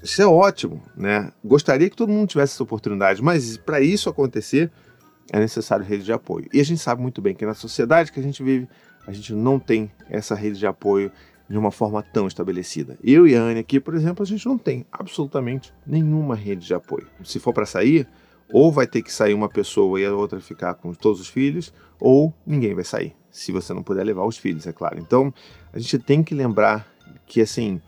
Isso 0.01 0.21
é 0.21 0.25
ótimo, 0.25 0.81
né? 0.95 1.31
Gostaria 1.43 1.89
que 1.89 1.95
todo 1.95 2.11
mundo 2.11 2.29
tivesse 2.29 2.53
essa 2.53 2.63
oportunidade, 2.63 3.21
mas 3.21 3.57
para 3.57 3.81
isso 3.81 4.09
acontecer 4.09 4.71
é 5.31 5.39
necessário 5.39 5.85
rede 5.85 6.03
de 6.03 6.13
apoio. 6.13 6.47
E 6.53 6.59
a 6.59 6.65
gente 6.65 6.81
sabe 6.81 7.01
muito 7.01 7.21
bem 7.21 7.33
que 7.33 7.45
na 7.45 7.53
sociedade 7.53 8.11
que 8.11 8.19
a 8.19 8.23
gente 8.23 8.43
vive, 8.43 8.67
a 9.07 9.11
gente 9.11 9.33
não 9.33 9.59
tem 9.59 9.91
essa 10.09 10.35
rede 10.35 10.59
de 10.59 10.67
apoio 10.67 11.11
de 11.49 11.57
uma 11.57 11.71
forma 11.71 12.01
tão 12.01 12.27
estabelecida. 12.27 12.97
Eu 13.03 13.27
e 13.27 13.35
a 13.35 13.41
Anne 13.41 13.59
aqui, 13.59 13.79
por 13.79 13.95
exemplo, 13.95 14.23
a 14.23 14.25
gente 14.25 14.45
não 14.45 14.57
tem 14.57 14.85
absolutamente 14.91 15.73
nenhuma 15.85 16.35
rede 16.35 16.65
de 16.65 16.73
apoio. 16.73 17.07
Se 17.23 17.39
for 17.39 17.53
para 17.53 17.65
sair, 17.65 18.07
ou 18.51 18.71
vai 18.71 18.87
ter 18.87 19.01
que 19.01 19.11
sair 19.11 19.33
uma 19.33 19.49
pessoa 19.49 19.99
e 19.99 20.05
a 20.05 20.13
outra 20.13 20.39
ficar 20.39 20.75
com 20.75 20.93
todos 20.93 21.19
os 21.19 21.27
filhos, 21.27 21.73
ou 21.99 22.33
ninguém 22.45 22.73
vai 22.73 22.83
sair, 22.83 23.15
se 23.29 23.51
você 23.51 23.73
não 23.73 23.83
puder 23.83 24.03
levar 24.03 24.25
os 24.25 24.37
filhos, 24.37 24.67
é 24.67 24.71
claro. 24.71 24.99
Então, 24.99 25.33
a 25.71 25.79
gente 25.79 25.99
tem 25.99 26.23
que 26.23 26.35
lembrar 26.35 26.87
que, 27.25 27.41
assim, 27.41 27.81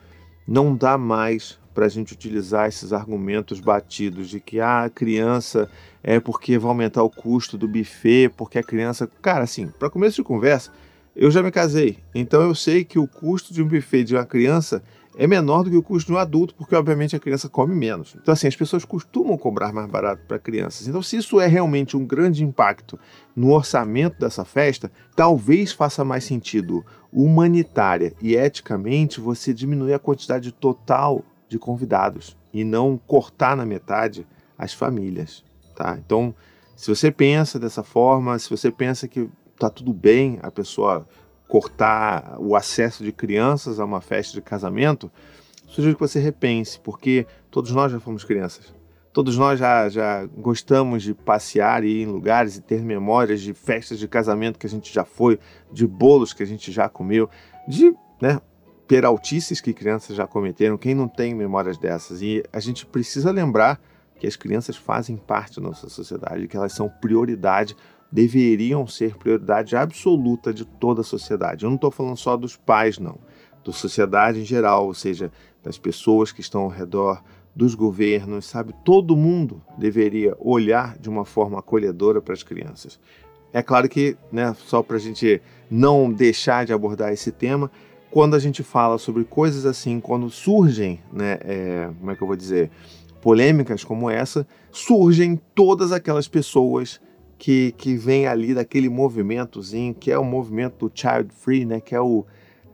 não 0.48 0.76
dá 0.76 0.98
mais 0.98 1.60
para 1.76 1.86
a 1.86 1.90
gente 1.90 2.14
utilizar 2.14 2.70
esses 2.70 2.94
argumentos 2.94 3.60
batidos 3.60 4.30
de 4.30 4.40
que 4.40 4.62
ah, 4.62 4.86
a 4.86 4.90
criança 4.90 5.70
é 6.02 6.20
porque 6.22 6.58
vai 6.58 6.70
aumentar 6.70 7.04
o 7.04 7.10
custo 7.10 7.58
do 7.58 7.68
buffet, 7.68 8.30
porque 8.30 8.58
a 8.58 8.64
criança. 8.64 9.08
Cara, 9.22 9.44
assim, 9.44 9.68
para 9.68 9.90
começo 9.90 10.16
de 10.16 10.24
conversa, 10.24 10.72
eu 11.14 11.30
já 11.30 11.44
me 11.44 11.52
casei, 11.52 12.00
então 12.14 12.42
eu 12.42 12.56
sei 12.56 12.84
que 12.84 12.98
o 12.98 13.08
custo 13.08 13.54
de 13.54 13.62
um 13.62 13.68
buffet 13.68 14.06
de 14.06 14.16
uma 14.16 14.26
criança 14.26 14.82
é 15.18 15.26
menor 15.28 15.64
do 15.64 15.70
que 15.70 15.78
o 15.78 15.84
custo 15.84 16.08
de 16.08 16.14
um 16.14 16.18
adulto, 16.18 16.54
porque 16.56 16.76
obviamente 16.76 17.16
a 17.16 17.20
criança 17.20 17.48
come 17.48 17.74
menos. 17.74 18.16
Então, 18.22 18.34
assim, 18.34 18.48
as 18.48 18.56
pessoas 18.56 18.84
costumam 18.84 19.38
cobrar 19.38 19.72
mais 19.72 19.90
barato 19.90 20.24
para 20.28 20.38
crianças. 20.38 20.88
Então, 20.88 21.02
se 21.02 21.18
isso 21.18 21.40
é 21.40 21.48
realmente 21.48 21.96
um 21.96 22.06
grande 22.06 22.44
impacto 22.44 23.00
no 23.36 23.54
orçamento 23.54 24.20
dessa 24.20 24.44
festa, 24.44 24.92
talvez 25.16 25.72
faça 25.72 26.04
mais 26.04 26.26
sentido 26.26 26.86
humanitária 27.14 28.14
e 28.22 28.36
eticamente 28.36 29.22
você 29.22 29.54
diminuir 29.54 29.94
a 29.94 30.00
quantidade 30.00 30.52
total 30.52 31.24
de 31.48 31.60
convidados 31.60 32.38
e 32.54 32.64
não 32.64 32.98
cortar 32.98 33.56
na 33.56 33.66
metade 33.66 34.26
as 34.58 34.74
famílias, 34.74 35.44
tá? 35.76 35.98
Então, 36.04 36.34
se 36.76 36.90
você 36.90 37.12
pensa 37.12 37.60
dessa 37.60 37.84
forma, 37.84 38.38
se 38.40 38.50
você 38.50 38.72
pensa 38.72 39.08
que 39.08 39.30
tá 39.58 39.70
tudo 39.70 39.94
bem 39.94 40.40
a 40.42 40.52
pessoa 40.52 41.08
cortar 41.48 42.36
o 42.40 42.56
acesso 42.56 43.04
de 43.04 43.12
crianças 43.12 43.80
a 43.80 43.86
uma 43.86 44.02
festa 44.02 44.34
de 44.34 44.42
casamento, 44.42 45.12
sugiro 45.68 45.96
que 45.96 46.02
você 46.02 46.20
repense, 46.20 46.80
porque 46.80 47.26
todos 47.50 47.72
nós 47.72 47.92
já 47.92 48.00
fomos 48.00 48.24
crianças. 48.24 48.74
Todos 49.14 49.38
nós 49.38 49.58
já, 49.58 49.88
já 49.88 50.26
gostamos 50.26 51.02
de 51.02 51.14
passear 51.14 51.86
e 51.86 52.02
ir 52.02 52.04
em 52.04 52.08
lugares 52.08 52.58
e 52.58 52.62
ter 52.62 52.82
memórias 52.82 53.40
de 53.40 53.54
festas 53.54 53.98
de 53.98 54.10
casamento 54.10 54.60
que 54.60 54.68
a 54.68 54.70
gente 54.70 54.94
já 54.94 55.06
foi, 55.06 55.40
de 55.72 55.88
bolos 55.88 56.34
que 56.34 56.44
a 56.44 56.46
gente 56.46 56.70
já 56.70 56.90
comeu, 56.90 57.30
de 57.66 57.96
né, 58.22 58.42
peraltices 58.88 59.62
que 59.62 59.74
crianças 59.74 60.16
já 60.16 60.28
cometeram. 60.28 60.78
Quem 60.78 60.94
não 60.94 61.08
tem 61.08 61.34
memórias 61.34 61.78
dessas? 61.78 62.22
E 62.22 62.44
a 62.52 62.60
gente 62.60 62.86
precisa 62.86 63.32
lembrar 63.32 63.80
que 64.20 64.28
as 64.28 64.36
crianças 64.36 64.78
fazem 64.78 65.18
parte 65.18 65.60
da 65.60 65.68
nossa 65.68 65.90
sociedade, 65.90 66.48
que 66.48 66.56
elas 66.56 66.74
são 66.74 66.88
prioridade, 66.90 67.76
deveriam 68.12 68.88
ser 68.88 69.16
prioridade 69.18 69.76
absoluta 69.76 70.54
de 70.54 70.66
toda 70.66 71.02
a 71.02 71.04
sociedade. 71.04 71.66
Eu 71.66 71.70
não 71.70 71.76
estou 71.76 71.92
falando 71.92 72.18
só 72.18 72.38
dos 72.38 72.56
pais, 72.56 72.98
não, 72.98 73.18
da 73.66 73.74
sociedade 73.74 74.40
em 74.40 74.46
geral, 74.46 74.86
ou 74.86 74.94
seja, 74.94 75.32
das 75.64 75.78
pessoas 75.78 76.32
que 76.32 76.42
estão 76.42 76.62
ao 76.62 76.70
redor 76.70 77.22
dos 77.56 77.74
governos, 77.74 78.46
sabe? 78.46 78.74
Todo 78.84 79.16
mundo 79.16 79.62
deveria 79.78 80.36
olhar 80.40 80.98
de 80.98 81.10
uma 81.10 81.26
forma 81.26 81.60
acolhedora 81.60 82.22
para 82.22 82.34
as 82.34 82.44
crianças. 82.44 83.00
É 83.52 83.64
claro 83.64 83.88
que, 83.88 84.18
né, 84.32 84.54
só 84.66 84.84
para 84.84 84.98
a 84.98 85.00
gente 85.00 85.42
não 85.72 86.12
deixar 86.12 86.66
de 86.66 86.74
abordar 86.74 87.14
esse 87.14 87.32
tema, 87.32 87.72
quando 88.16 88.34
a 88.34 88.40
gente 88.40 88.64
fala 88.64 88.98
sobre 88.98 89.26
coisas 89.26 89.66
assim, 89.66 90.00
quando 90.00 90.30
surgem, 90.30 91.02
né, 91.12 91.38
é, 91.42 91.90
como 92.00 92.12
é 92.12 92.16
que 92.16 92.24
eu 92.24 92.28
vou 92.28 92.38
dizer, 92.38 92.72
polêmicas 93.22 93.84
como 93.84 94.10
essa, 94.10 94.48
surgem 94.72 95.38
todas 95.54 95.92
aquelas 95.92 96.26
pessoas 96.26 97.02
que, 97.38 97.74
que 97.78 97.98
vêm 97.98 98.26
ali 98.26 98.54
daquele 98.54 98.88
movimentozinho, 98.88 99.94
que 99.94 100.10
é 100.14 100.18
o 100.18 100.24
movimento 100.24 100.88
do 100.88 100.92
child 100.98 101.28
free, 101.34 101.66
né, 101.66 101.82
que 101.82 101.94
é 101.94 102.00
o 102.00 102.26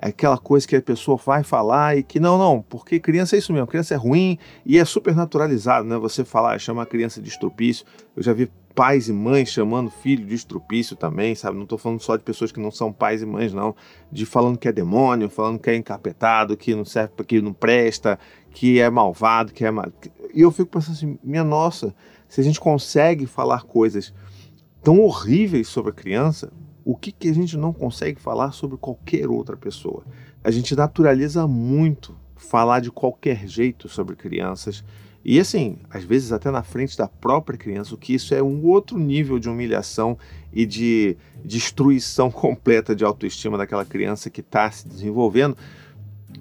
aquela 0.01 0.38
coisa 0.38 0.67
que 0.67 0.75
a 0.75 0.81
pessoa 0.81 1.17
vai 1.24 1.43
falar 1.43 1.96
e 1.96 2.03
que 2.03 2.20
não, 2.20 2.38
não, 2.38 2.62
porque 2.62 3.00
criança 3.00 3.36
é 3.36 3.39
isso 3.39 3.53
mesmo, 3.53 3.67
criança 3.67 3.93
é 3.93 3.98
ruim 3.98 4.38
e 4.65 4.79
é 4.79 4.84
super 4.84 5.15
naturalizado, 5.15 5.88
né? 5.88 5.98
Você 5.98 6.25
falar, 6.25 6.60
chamar 6.60 6.84
a 6.84 6.88
criança 6.88 7.22
de 7.22 7.29
estrupício. 7.29 7.86
Eu 8.15 8.24
já 8.24 8.34
vi 8.34 8.50
pais 8.74 9.10
e 9.10 9.13
mães 9.13 9.50
chamando 9.50 9.91
filho 9.91 10.25
de 10.25 10.34
estrupício 10.34 10.96
também, 10.96 11.36
sabe? 11.36 11.55
Não 11.55 11.63
estou 11.63 11.77
falando 11.77 12.00
só 12.01 12.15
de 12.15 12.24
pessoas 12.24 12.51
que 12.51 12.60
não 12.60 12.72
são 12.72 12.91
pais 12.91 13.22
e 13.22 13.25
mães, 13.25 13.53
não. 13.53 13.75
De 14.12 14.25
falando 14.25 14.58
que 14.58 14.67
é 14.67 14.72
demônio, 14.72 15.29
falando 15.29 15.60
que 15.60 15.70
é 15.70 15.75
encapetado, 15.75 16.58
que 16.58 16.74
não 16.74 16.86
serve, 16.86 17.13
que 17.27 17.41
não 17.41 17.53
presta, 17.53 18.17
que 18.51 18.79
é 18.79 18.89
malvado, 18.89 19.53
que 19.53 19.63
é 19.65 19.72
mal... 19.72 19.91
E 20.34 20.41
eu 20.41 20.51
fico 20.51 20.72
pensando 20.72 20.96
assim, 20.96 21.20
minha 21.24 21.43
nossa, 21.43 21.93
se 22.27 22.41
a 22.41 22.43
gente 22.43 22.60
consegue 22.60 23.25
falar 23.25 23.63
coisas 23.63 24.13
tão 24.81 25.00
horríveis 25.01 25.67
sobre 25.67 25.91
a 25.91 25.93
criança, 25.93 26.51
o 26.83 26.95
que, 26.95 27.11
que 27.11 27.29
a 27.29 27.33
gente 27.33 27.57
não 27.57 27.71
consegue 27.71 28.19
falar 28.19 28.51
sobre 28.51 28.77
qualquer 28.77 29.29
outra 29.29 29.55
pessoa. 29.55 30.03
A 30.43 30.50
gente 30.50 30.75
naturaliza 30.75 31.47
muito 31.47 32.15
falar 32.35 32.79
de 32.79 32.91
qualquer 32.91 33.47
jeito 33.47 33.88
sobre 33.88 34.15
crianças. 34.15 34.83
E 35.23 35.39
assim, 35.39 35.77
às 35.89 36.03
vezes 36.03 36.31
até 36.31 36.50
na 36.50 36.63
frente 36.63 36.97
da 36.97 37.07
própria 37.07 37.57
criança, 37.57 37.93
o 37.93 37.97
que 37.97 38.13
isso 38.13 38.33
é 38.33 38.41
um 38.41 38.65
outro 38.65 38.97
nível 38.97 39.38
de 39.38 39.47
humilhação 39.47 40.17
e 40.51 40.65
de 40.65 41.15
destruição 41.45 42.29
completa 42.31 42.95
de 42.95 43.03
autoestima 43.03 43.57
daquela 43.57 43.85
criança 43.85 44.29
que 44.29 44.41
está 44.41 44.69
se 44.71 44.88
desenvolvendo. 44.88 45.55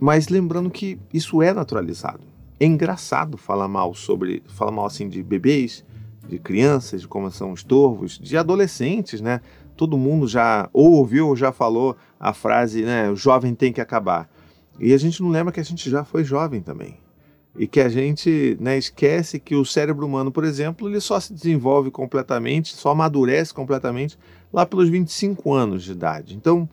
Mas 0.01 0.29
lembrando 0.29 0.71
que 0.71 0.99
isso 1.13 1.43
é 1.43 1.53
naturalizado. 1.53 2.21
É 2.59 2.65
engraçado 2.65 3.37
falar 3.37 3.69
mal 3.69 3.95
sobre, 3.95 4.43
falar 4.49 4.71
mal 4.71 4.87
assim 4.87 5.09
de 5.09 5.23
bebês, 5.23 5.85
de 6.29 6.39
crianças, 6.39 7.01
de 7.01 7.09
como 7.09 7.31
são 7.31 7.55
estorvos, 7.55 8.19
de 8.19 8.37
adolescentes, 8.37 9.21
né? 9.21 9.41
todo 9.81 9.97
mundo 9.97 10.29
já 10.29 10.69
ou 10.75 10.93
ouviu 10.93 11.29
ou 11.29 11.35
já 11.35 11.51
falou 11.53 11.97
a 12.19 12.35
frase, 12.35 12.83
né, 12.83 13.11
o 13.11 13.17
jovem 13.17 13.55
tem 13.55 13.73
que 13.73 13.81
acabar. 13.81 14.29
E 14.79 14.93
a 14.93 14.99
gente 14.99 15.23
não 15.23 15.31
lembra 15.31 15.51
que 15.51 15.59
a 15.59 15.65
gente 15.65 15.89
já 15.89 16.05
foi 16.05 16.23
jovem 16.23 16.61
também. 16.61 16.99
E 17.57 17.67
que 17.67 17.81
a 17.81 17.89
gente 17.89 18.59
né, 18.61 18.77
esquece 18.77 19.41
que 19.41 19.55
o 19.55 19.65
cérebro 19.65 20.07
humano, 20.07 20.31
por 20.31 20.45
exemplo, 20.45 20.87
ele 20.87 21.01
só 21.01 21.19
se 21.19 21.33
desenvolve 21.33 21.91
completamente, 21.91 22.77
só 22.77 22.91
amadurece 22.91 23.55
completamente 23.55 24.19
lá 24.53 24.67
pelos 24.67 24.91
25 24.91 25.51
anos 25.55 25.83
de 25.83 25.93
idade. 25.93 26.37
Então, 26.37 26.69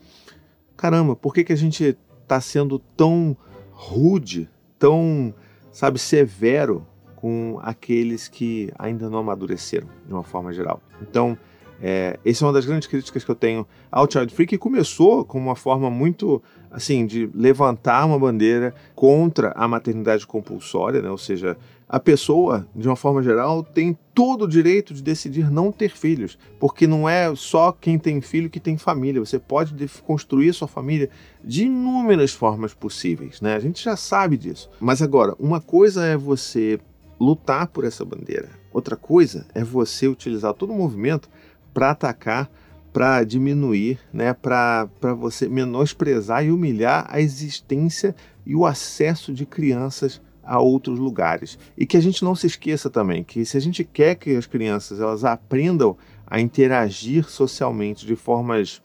caramba, 0.76 1.16
por 1.16 1.34
que, 1.34 1.46
que 1.46 1.54
a 1.54 1.58
gente 1.58 1.98
está 2.24 2.42
sendo 2.42 2.78
tão 2.78 3.38
rude, 3.72 4.50
tão, 4.78 5.34
sabe, 5.72 5.98
severo 5.98 6.86
com 7.18 7.60
aqueles 7.62 8.28
que 8.28 8.72
ainda 8.80 9.10
não 9.10 9.20
amadureceram, 9.20 9.88
de 10.06 10.14
uma 10.14 10.24
forma 10.24 10.54
geral? 10.54 10.82
Então, 11.02 11.38
é, 11.82 12.20
essa 12.26 12.44
é 12.44 12.48
uma 12.48 12.54
das 12.54 12.66
grandes 12.66 12.88
críticas 12.88 13.24
que 13.24 13.30
eu 13.30 13.36
tenho 13.36 13.68
ao 13.92 14.10
Child 14.10 14.34
Free, 14.34 14.48
que 14.48 14.58
começou 14.58 15.24
com 15.26 15.38
uma 15.38 15.56
forma 15.56 15.90
muito 15.90 16.42
assim 16.72 17.06
de 17.06 17.30
levantar 17.34 18.06
uma 18.06 18.20
bandeira 18.20 18.74
contra 18.96 19.52
a 19.56 19.68
maternidade 19.68 20.26
compulsória, 20.26 21.02
né? 21.02 21.10
ou 21.10 21.18
seja, 21.18 21.58
a 21.90 22.00
pessoa, 22.00 22.68
de 22.76 22.88
uma 22.88 22.98
forma 22.98 23.24
geral, 23.24 23.64
tem 23.64 23.98
todo 24.14 24.44
o 24.44 24.48
direito 24.48 24.94
de 24.94 25.02
decidir 25.02 25.50
não 25.50 25.72
ter 25.72 25.90
filhos, 25.90 26.38
porque 26.60 26.86
não 26.86 27.08
é 27.08 27.34
só 27.36 27.72
quem 27.72 27.98
tem 27.98 28.20
filho 28.20 28.50
que 28.50 28.60
tem 28.60 28.78
família. 28.78 29.24
Você 29.24 29.40
pode 29.40 29.74
construir 30.06 30.52
sua 30.54 30.68
família 30.68 31.10
de 31.42 31.66
inúmeras 31.66 32.34
formas 32.34 32.74
possíveis, 32.74 33.40
né? 33.40 33.56
A 33.56 33.60
gente 33.60 33.82
já 33.82 33.96
sabe 33.96 34.36
disso. 34.36 34.70
Mas 34.82 35.02
agora, 35.02 35.34
uma 35.40 35.62
coisa 35.62 36.04
é 36.04 36.18
você 36.18 36.78
lutar 37.20 37.68
por 37.68 37.84
essa 37.84 38.06
bandeira, 38.06 38.50
outra 38.72 38.96
coisa 38.96 39.46
é 39.54 39.64
você 39.64 40.08
utilizar 40.08 40.54
todo 40.54 40.72
o 40.72 40.78
movimento 40.78 41.30
para 41.74 41.92
atacar, 41.92 42.50
para 42.94 43.24
diminuir, 43.24 44.00
né, 44.12 44.34
para 44.34 44.88
você 45.20 45.48
menosprezar 45.48 46.46
e 46.46 46.52
humilhar 46.52 47.06
a 47.10 47.22
existência 47.22 48.16
e 48.46 48.56
o 48.56 48.66
acesso 48.66 49.34
de 49.34 49.46
crianças 49.46 50.22
a 50.44 50.60
outros 50.60 50.98
lugares. 50.98 51.60
E 51.78 51.86
que 51.86 51.98
a 51.98 52.02
gente 52.02 52.24
não 52.24 52.34
se 52.34 52.48
esqueça 52.48 52.90
também 52.90 53.24
que 53.24 53.46
se 53.46 53.58
a 53.58 53.60
gente 53.60 53.84
quer 53.84 54.16
que 54.16 54.36
as 54.36 54.46
crianças 54.46 55.00
elas 55.00 55.24
aprendam 55.26 55.98
a 56.26 56.40
interagir 56.40 57.30
socialmente 57.30 58.06
de 58.06 58.16
formas 58.16 58.82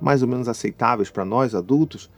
mais 0.00 0.22
ou 0.22 0.28
menos 0.28 0.48
aceitáveis 0.48 1.10
para 1.10 1.24
nós 1.24 1.54
adultos, 1.54 2.08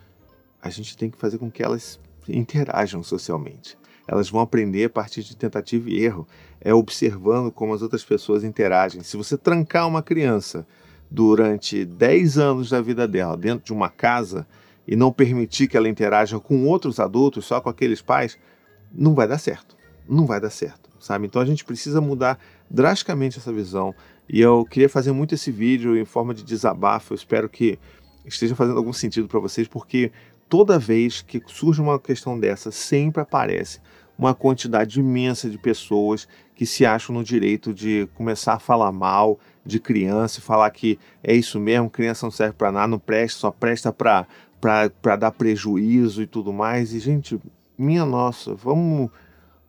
a 0.60 0.70
gente 0.70 0.96
tem 0.96 1.10
que 1.10 1.18
fazer 1.18 1.38
com 1.38 1.50
que 1.50 1.62
elas 1.62 1.98
interajam 2.28 3.02
socialmente. 3.02 3.76
Elas 4.06 4.28
vão 4.28 4.40
aprender 4.40 4.84
a 4.84 4.90
partir 4.90 5.22
de 5.22 5.36
tentativa 5.36 5.88
e 5.88 6.04
erro 6.04 6.26
é 6.60 6.72
observando 6.72 7.50
como 7.50 7.74
as 7.74 7.82
outras 7.82 8.04
pessoas 8.04 8.44
interagem. 8.44 9.02
Se 9.02 9.16
você 9.16 9.36
trancar 9.36 9.86
uma 9.86 10.02
criança 10.02 10.66
durante 11.10 11.84
10 11.84 12.38
anos 12.38 12.70
da 12.70 12.80
vida 12.80 13.06
dela 13.06 13.36
dentro 13.36 13.64
de 13.64 13.72
uma 13.72 13.88
casa 13.88 14.46
e 14.86 14.96
não 14.96 15.12
permitir 15.12 15.68
que 15.68 15.76
ela 15.76 15.88
interaja 15.88 16.38
com 16.40 16.66
outros 16.66 16.98
adultos, 16.98 17.44
só 17.44 17.60
com 17.60 17.68
aqueles 17.68 18.00
pais, 18.00 18.38
não 18.92 19.14
vai 19.14 19.28
dar 19.28 19.38
certo. 19.38 19.76
Não 20.08 20.26
vai 20.26 20.40
dar 20.40 20.50
certo, 20.50 20.90
sabe? 20.98 21.26
Então 21.26 21.40
a 21.40 21.44
gente 21.44 21.64
precisa 21.64 22.00
mudar 22.00 22.38
drasticamente 22.70 23.38
essa 23.38 23.52
visão. 23.52 23.94
E 24.28 24.40
eu 24.40 24.64
queria 24.64 24.88
fazer 24.88 25.12
muito 25.12 25.34
esse 25.34 25.50
vídeo 25.50 25.96
em 25.96 26.04
forma 26.04 26.34
de 26.34 26.42
desabafo. 26.42 27.12
Eu 27.12 27.16
espero 27.16 27.48
que 27.48 27.78
esteja 28.24 28.54
fazendo 28.54 28.78
algum 28.78 28.92
sentido 28.92 29.28
para 29.28 29.40
vocês, 29.40 29.68
porque 29.68 30.10
toda 30.52 30.78
vez 30.78 31.22
que 31.22 31.42
surge 31.46 31.80
uma 31.80 31.98
questão 31.98 32.38
dessa, 32.38 32.70
sempre 32.70 33.22
aparece 33.22 33.80
uma 34.18 34.34
quantidade 34.34 35.00
imensa 35.00 35.48
de 35.48 35.56
pessoas 35.56 36.28
que 36.54 36.66
se 36.66 36.84
acham 36.84 37.14
no 37.14 37.24
direito 37.24 37.72
de 37.72 38.06
começar 38.12 38.52
a 38.52 38.58
falar 38.58 38.92
mal 38.92 39.40
de 39.64 39.80
criança, 39.80 40.42
falar 40.42 40.68
que 40.68 40.98
é 41.24 41.34
isso 41.34 41.58
mesmo, 41.58 41.88
criança 41.88 42.26
não 42.26 42.30
serve 42.30 42.52
para 42.52 42.70
nada, 42.70 42.86
não 42.86 42.98
presta, 42.98 43.40
só 43.40 43.50
presta 43.50 43.90
para 43.90 45.16
dar 45.16 45.30
prejuízo 45.30 46.20
e 46.20 46.26
tudo 46.26 46.52
mais. 46.52 46.92
E, 46.92 47.00
gente, 47.00 47.40
minha 47.78 48.04
nossa, 48.04 48.54
vamos, 48.54 49.10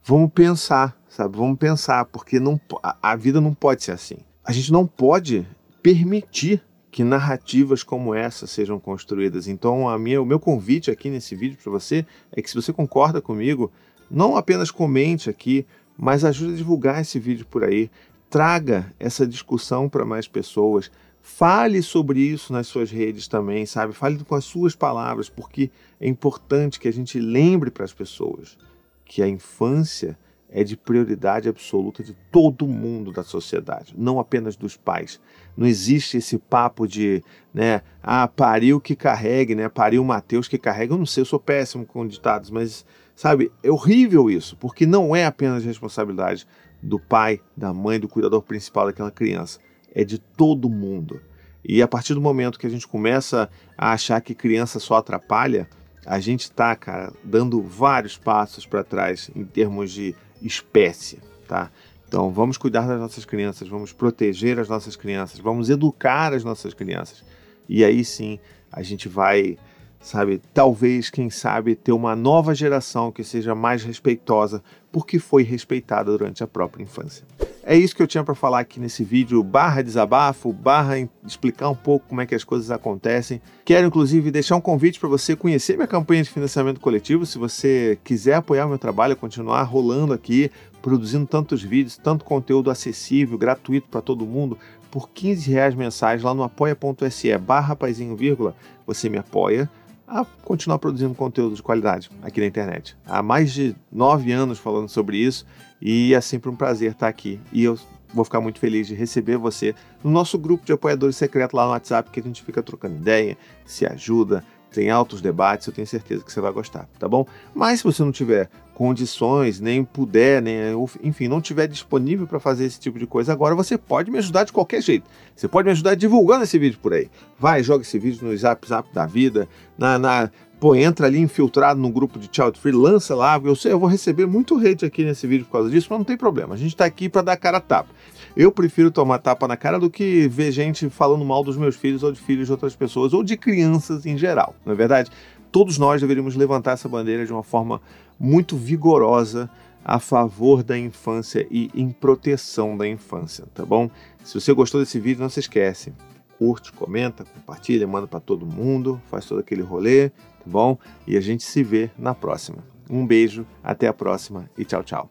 vamos 0.04 0.34
pensar, 0.34 1.02
sabe? 1.08 1.38
Vamos 1.38 1.58
pensar, 1.58 2.04
porque 2.04 2.42
não, 2.42 2.60
a, 2.84 2.98
a 3.02 3.16
vida 3.16 3.40
não 3.40 3.54
pode 3.54 3.86
ser 3.86 3.94
assim. 3.94 4.18
A 4.44 4.52
gente 4.52 4.70
não 4.70 4.86
pode 4.86 5.48
permitir 5.82 6.62
que 6.94 7.04
narrativas 7.04 7.82
como 7.82 8.14
essa 8.14 8.46
sejam 8.46 8.80
construídas. 8.80 9.48
Então, 9.48 9.90
a 9.90 9.98
minha, 9.98 10.22
o 10.22 10.26
meu 10.26 10.40
convite 10.40 10.92
aqui 10.92 11.10
nesse 11.10 11.36
vídeo 11.36 11.58
para 11.62 11.72
você 11.72 12.06
é 12.32 12.40
que 12.40 12.48
se 12.48 12.56
você 12.56 12.72
concorda 12.72 13.20
comigo, 13.20 13.72
não 14.12 14.38
apenas 14.38 14.70
comente 14.70 15.28
aqui, 15.28 15.66
mas 15.98 16.24
ajude 16.24 16.54
a 16.54 16.58
divulgar 16.58 17.02
esse 17.02 17.18
vídeo 17.18 17.48
por 17.48 17.64
aí. 17.64 17.90
Traga 18.30 18.94
essa 19.00 19.26
discussão 19.26 19.90
para 19.90 20.06
mais 20.06 20.28
pessoas. 20.28 20.92
Fale 21.20 21.82
sobre 21.82 22.20
isso 22.20 22.54
nas 22.54 22.68
suas 22.68 22.92
redes 22.92 23.28
também, 23.28 23.66
sabe? 23.66 23.92
Fale 23.94 24.24
com 24.24 24.36
as 24.36 24.46
suas 24.46 24.76
palavras, 24.76 25.28
porque 25.28 25.72
é 26.00 26.08
importante 26.08 26.80
que 26.80 26.88
a 26.88 26.94
gente 26.94 27.20
lembre 27.20 27.72
para 27.72 27.86
as 27.86 27.94
pessoas 27.94 28.56
que 29.04 29.24
a 29.24 29.28
infância 29.28 30.16
é 30.54 30.64
de 30.64 30.78
prioridade 30.78 31.50
absoluta 31.50 32.04
de 32.04 32.14
todo 32.32 32.68
mundo 32.68 33.12
da 33.12 33.24
sociedade, 33.24 33.94
não 33.98 34.20
apenas 34.20 34.56
dos 34.56 34.78
pais. 34.78 35.20
Não 35.58 35.68
existe 35.68 36.18
esse 36.18 36.38
papo 36.38 36.88
de, 36.88 37.24
né, 37.54 37.82
ah, 38.02 38.28
pariu 38.28 38.80
que 38.80 38.96
carregue, 38.96 39.56
né, 39.56 39.68
pariu 39.68 40.04
Mateus 40.04 40.48
que 40.48 40.58
carrega. 40.58 40.94
Eu 40.94 40.98
não 40.98 41.06
sei, 41.06 41.22
eu 41.22 41.26
sou 41.26 41.40
péssimo 41.40 41.86
com 41.86 42.08
ditados, 42.08 42.50
mas 42.50 42.86
Sabe, 43.16 43.52
é 43.62 43.70
horrível 43.70 44.30
isso, 44.30 44.58
porque 44.58 44.86
não 44.86 45.16
é 45.16 45.26
apenas 45.26 45.64
responsabilidade 45.64 46.48
do 46.82 47.00
pai, 47.00 47.40
da 47.56 47.74
mãe, 47.74 48.00
do 48.00 48.08
cuidador 48.08 48.42
principal 48.42 48.88
daquela 48.88 49.12
criança, 49.12 49.60
é 49.94 50.04
de 50.04 50.18
todo 50.18 50.70
mundo. 50.70 51.22
E 51.64 51.82
a 51.82 51.88
partir 51.88 52.14
do 52.14 52.22
momento 52.22 52.60
que 52.60 52.68
a 52.68 52.70
gente 52.70 52.88
começa 52.88 53.50
a 53.78 53.94
achar 53.94 54.20
que 54.20 54.34
criança 54.34 54.80
só 54.80 54.96
atrapalha, 54.96 55.70
a 56.06 56.20
gente 56.20 56.42
está, 56.42 56.76
cara, 56.76 57.14
dando 57.24 57.62
vários 57.62 58.18
passos 58.18 58.66
para 58.66 58.84
trás 58.84 59.30
em 59.34 59.46
termos 59.46 59.92
de 59.92 60.14
espécie, 60.44 61.20
tá? 61.48 61.72
Então, 62.08 62.30
vamos 62.30 62.58
cuidar 62.58 62.88
das 62.88 63.00
nossas 63.00 63.26
crianças, 63.26 63.68
vamos 63.68 63.92
proteger 63.92 64.60
as 64.60 64.70
nossas 64.70 64.96
crianças, 64.96 65.40
vamos 65.40 65.70
educar 65.70 66.32
as 66.34 66.44
nossas 66.44 66.74
crianças. 66.74 67.24
E 67.68 67.84
aí 67.84 68.06
sim, 68.06 68.40
a 68.72 68.84
gente 68.84 69.10
vai, 69.10 69.58
sabe, 70.00 70.40
talvez, 70.54 71.10
quem 71.10 71.30
sabe, 71.30 71.76
ter 71.76 71.92
uma 71.92 72.16
nova 72.16 72.54
geração 72.54 73.12
que 73.12 73.24
seja 73.24 73.56
mais 73.56 73.84
respeitosa, 73.84 74.64
porque 74.92 75.18
foi 75.18 75.42
respeitada 75.42 76.12
durante 76.12 76.44
a 76.44 76.48
própria 76.48 76.84
infância. 76.84 77.26
É 77.66 77.78
isso 77.78 77.96
que 77.96 78.04
eu 78.04 78.08
tinha 78.08 78.26
para 78.26 78.36
falar 78.36 78.60
aqui 78.60 78.78
nesse 78.78 79.06
vídeo, 79.06 79.42
barra 79.42 79.82
desabafo, 79.82 80.52
barra 80.52 80.96
explicar 81.26 81.70
um 81.70 81.76
pouco 81.76 82.08
como 82.10 82.20
é 82.20 82.26
que 82.26 82.36
as 82.36 82.44
coisas 82.44 82.70
acontecem. 82.70 83.42
Quero 83.64 83.88
inclusive 83.88 84.32
deixar 84.32 84.58
um 84.58 84.62
convite 84.62 85.00
para 85.00 85.08
você 85.08 85.34
conhecer 85.34 85.78
minha 85.78 85.88
campanha 85.88 86.22
de 86.22 86.30
financiamento 86.30 86.82
coletivo, 86.82 87.26
se 87.26 87.38
você 87.38 87.98
quiser 88.04 88.34
apoiar 88.34 88.66
o 88.66 88.70
meu 88.70 88.78
trabalho, 88.78 89.16
continuar 89.16 89.64
rolando 89.64 90.12
aqui, 90.12 90.52
produzindo 90.82 91.26
tantos 91.26 91.64
vídeos, 91.64 91.96
tanto 91.96 92.26
conteúdo 92.26 92.70
acessível, 92.70 93.38
gratuito 93.38 93.88
para 93.88 94.02
todo 94.02 94.26
mundo, 94.26 94.58
por 94.92 95.10
15 95.10 95.50
reais 95.50 95.74
mensais 95.74 96.22
lá 96.22 96.34
no 96.34 96.44
apoia.se 96.44 97.38
barra 97.38 97.78
paizinho, 97.78 98.14
vírgula, 98.14 98.54
você 98.86 99.08
me 99.08 99.18
apoia 99.18 99.70
a 100.14 100.24
continuar 100.44 100.78
produzindo 100.78 101.16
conteúdo 101.16 101.56
de 101.56 101.64
qualidade 101.64 102.12
aqui 102.22 102.40
na 102.40 102.46
internet. 102.46 102.96
Há 103.04 103.24
mais 103.24 103.52
de 103.52 103.76
nove 103.92 104.32
anos 104.32 104.60
falando 104.60 104.88
sobre 104.88 105.18
isso 105.18 105.44
e 105.82 106.14
é 106.14 106.22
sempre 106.22 106.52
um 106.52 106.56
prazer 106.56 106.92
estar 106.92 107.08
aqui. 107.08 107.40
E 107.52 107.64
eu 107.64 107.80
vou 108.14 108.24
ficar 108.24 108.40
muito 108.40 108.60
feliz 108.60 108.86
de 108.86 108.94
receber 108.94 109.38
você 109.38 109.74
no 110.04 110.12
nosso 110.12 110.38
grupo 110.38 110.64
de 110.64 110.72
apoiadores 110.72 111.16
secreto 111.16 111.56
lá 111.56 111.66
no 111.66 111.72
WhatsApp, 111.72 112.12
que 112.12 112.20
a 112.20 112.24
gente 112.24 112.44
fica 112.44 112.62
trocando 112.62 112.96
ideia, 112.96 113.36
se 113.66 113.88
ajuda, 113.88 114.46
tem 114.72 114.92
altos 114.92 115.20
debates, 115.20 115.66
eu 115.66 115.74
tenho 115.74 115.88
certeza 115.88 116.24
que 116.24 116.32
você 116.32 116.40
vai 116.40 116.52
gostar, 116.52 116.88
tá 117.00 117.08
bom? 117.08 117.26
Mas 117.56 117.80
se 117.80 117.84
você 117.84 118.04
não 118.04 118.12
tiver 118.12 118.52
condições, 118.74 119.60
nem 119.60 119.84
puder, 119.84 120.42
nem, 120.42 120.56
enfim, 121.04 121.28
não 121.28 121.40
tiver 121.40 121.68
disponível 121.68 122.26
para 122.26 122.40
fazer 122.40 122.66
esse 122.66 122.80
tipo 122.80 122.98
de 122.98 123.06
coisa 123.06 123.32
agora, 123.32 123.56
você 123.56 123.78
pode 123.78 124.10
me 124.10 124.18
ajudar 124.18 124.44
de 124.44 124.52
qualquer 124.52 124.82
jeito. 124.82 125.10
Você 125.36 125.48
pode 125.48 125.66
me 125.66 125.72
ajudar 125.72 125.96
divulgando 125.96 126.44
esse 126.44 126.58
vídeo 126.58 126.80
por 126.82 126.94
aí. 126.94 127.10
Vai, 127.40 127.64
joga 127.64 127.84
esse 127.84 128.00
vídeo 128.00 128.28
no 128.28 128.36
Zap 128.36 128.68
Zap 128.68 128.92
da 128.94 129.06
vida, 129.06 129.48
na, 129.78 130.00
na 130.00 130.32
pô, 130.60 130.74
entra 130.76 131.08
ali 131.08 131.20
infiltrado 131.20 131.80
no 131.80 131.90
grupo 131.90 132.18
de 132.18 132.30
Child 132.32 132.58
Free, 132.58 132.72
lança 132.72 133.14
lá. 133.14 133.40
Eu 133.44 133.56
sei, 133.56 133.74
eu 133.74 133.80
vou 133.80 133.90
receber 133.90 134.26
muito 134.26 134.56
hate 134.58 134.86
aqui 134.86 135.04
nesse 135.04 135.28
vídeo 135.28 135.46
por 135.46 135.52
causa 135.52 135.70
disso, 135.70 135.88
mas 135.90 136.00
não 136.00 136.06
tem 136.06 136.16
problema. 136.16 136.56
A 136.56 136.58
gente 136.58 136.70
está 136.70 136.86
aqui 136.86 137.10
para 137.10 137.22
dar 137.22 137.38
cara 137.38 137.58
a 137.58 137.62
tapa. 137.62 137.90
Eu 138.36 138.52
prefiro 138.52 138.90
tomar 138.90 139.20
tapa 139.20 139.48
na 139.48 139.58
cara 139.58 139.78
do 139.78 139.90
que 139.90 140.28
ver 140.28 140.52
gente 140.52 140.90
falando 140.90 141.24
mal 141.26 141.44
dos 141.44 141.58
meus 141.58 141.76
filhos 141.76 142.02
ou 142.02 142.12
de 142.12 142.20
filhos 142.20 142.48
de 142.48 142.52
outras 142.52 142.76
pessoas 142.76 143.14
ou 143.14 143.24
de 143.24 143.36
crianças 143.36 144.06
em 144.06 144.18
geral. 144.18 144.56
Não 144.66 144.74
é 144.74 144.76
verdade? 144.76 145.12
Todos 145.52 145.78
nós 145.78 146.02
deveríamos 146.02 146.36
levantar 146.36 146.72
essa 146.72 146.90
bandeira 146.90 147.26
de 147.26 147.32
uma 147.32 147.44
forma 147.44 147.80
muito 148.24 148.56
vigorosa 148.56 149.50
a 149.84 150.00
favor 150.00 150.64
da 150.64 150.80
infância 150.80 151.46
e 151.52 151.70
em 151.76 151.92
proteção 151.92 152.78
da 152.78 152.88
infância, 152.88 153.46
tá 153.54 153.66
bom? 153.66 153.92
Se 154.24 154.40
você 154.40 154.54
gostou 154.54 154.80
desse 154.80 154.98
vídeo, 154.98 155.22
não 155.22 155.30
se 155.30 155.42
esquece, 155.42 155.92
curte, 156.40 156.72
comenta, 156.72 157.26
compartilha, 157.26 157.86
manda 157.86 158.08
para 158.08 158.22
todo 158.22 158.46
mundo, 158.46 159.02
faz 159.12 159.26
todo 159.26 159.40
aquele 159.40 159.62
rolê, 159.62 160.10
tá 160.10 160.46
bom? 160.46 160.78
E 161.06 161.18
a 161.18 161.22
gente 161.22 161.44
se 161.44 161.62
vê 161.62 161.92
na 162.00 162.16
próxima. 162.16 162.60
Um 162.90 163.06
beijo, 163.06 163.46
até 163.62 163.90
a 163.90 163.94
próxima 163.94 164.50
e 164.58 164.64
tchau, 164.64 164.84
tchau. 164.84 165.10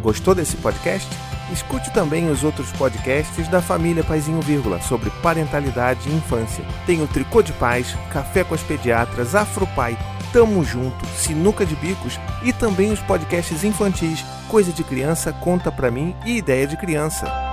Gostou 0.00 0.32
desse 0.32 0.56
podcast? 0.58 1.08
Escute 1.52 1.92
também 1.92 2.30
os 2.30 2.44
outros 2.44 2.70
podcasts 2.72 3.48
da 3.48 3.60
família 3.60 4.04
Paizinho 4.04 4.40
Vírgula 4.40 4.80
sobre 4.80 5.10
parentalidade 5.22 6.08
e 6.08 6.14
infância. 6.14 6.64
Tem 6.86 7.02
o 7.02 7.08
Tricô 7.08 7.42
de 7.42 7.52
Paz, 7.54 7.96
Café 8.12 8.44
com 8.44 8.54
as 8.54 8.62
Pediatras, 8.62 9.34
Afropai, 9.34 9.96
Tamo 10.32 10.64
Junto, 10.64 11.04
Sinuca 11.16 11.64
de 11.64 11.74
Bicos 11.76 12.18
e 12.42 12.52
também 12.52 12.92
os 12.92 13.00
podcasts 13.00 13.64
infantis 13.64 14.24
Coisa 14.48 14.72
de 14.72 14.84
Criança, 14.84 15.32
Conta 15.32 15.72
Pra 15.72 15.90
Mim 15.90 16.14
e 16.24 16.36
Ideia 16.36 16.66
de 16.66 16.76
Criança. 16.76 17.45